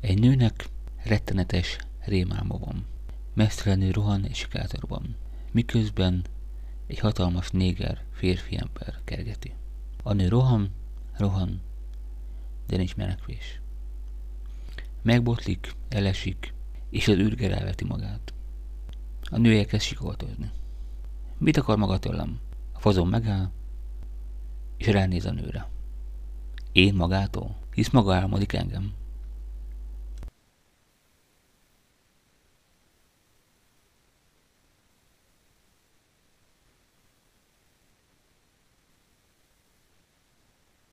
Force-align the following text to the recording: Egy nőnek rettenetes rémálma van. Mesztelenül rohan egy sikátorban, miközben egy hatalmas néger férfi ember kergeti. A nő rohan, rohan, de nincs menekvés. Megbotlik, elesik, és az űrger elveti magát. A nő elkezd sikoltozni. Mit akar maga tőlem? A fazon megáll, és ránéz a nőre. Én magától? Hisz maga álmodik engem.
Egy 0.00 0.20
nőnek 0.20 0.68
rettenetes 1.04 1.78
rémálma 2.00 2.58
van. 2.58 2.86
Mesztelenül 3.34 3.92
rohan 3.92 4.24
egy 4.24 4.34
sikátorban, 4.34 5.16
miközben 5.52 6.24
egy 6.86 6.98
hatalmas 6.98 7.50
néger 7.50 8.04
férfi 8.12 8.56
ember 8.56 8.98
kergeti. 9.04 9.54
A 10.02 10.12
nő 10.12 10.28
rohan, 10.28 10.70
rohan, 11.16 11.60
de 12.66 12.76
nincs 12.76 12.96
menekvés. 12.96 13.60
Megbotlik, 15.02 15.74
elesik, 15.88 16.54
és 16.90 17.08
az 17.08 17.16
űrger 17.16 17.52
elveti 17.52 17.84
magát. 17.84 18.32
A 19.22 19.38
nő 19.38 19.58
elkezd 19.58 19.84
sikoltozni. 19.84 20.50
Mit 21.38 21.56
akar 21.56 21.78
maga 21.78 21.98
tőlem? 21.98 22.40
A 22.72 22.78
fazon 22.78 23.08
megáll, 23.08 23.50
és 24.76 24.86
ránéz 24.86 25.24
a 25.24 25.30
nőre. 25.30 25.68
Én 26.72 26.94
magától? 26.94 27.56
Hisz 27.72 27.90
maga 27.90 28.14
álmodik 28.14 28.52
engem. 28.52 28.92